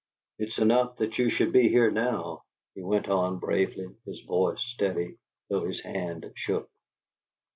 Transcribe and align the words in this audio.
"It's 0.39 0.57
enough 0.57 0.97
that 0.97 1.19
you 1.19 1.29
should 1.29 1.51
be 1.51 1.69
here 1.69 1.91
now," 1.91 2.41
he 2.73 2.81
went 2.81 3.07
on, 3.07 3.37
bravely, 3.37 3.95
his 4.03 4.21
voice 4.21 4.59
steady, 4.59 5.19
though 5.47 5.63
his 5.65 5.79
hand 5.81 6.31
shook. 6.33 6.71